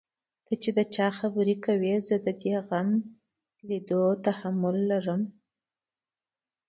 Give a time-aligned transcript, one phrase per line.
[0.45, 0.53] ته
[0.95, 2.89] چا خبره کړې چې زه د دې غم
[3.67, 5.21] ليدو تحمل لرم.